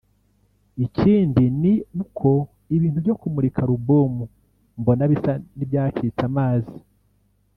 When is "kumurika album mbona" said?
3.19-5.03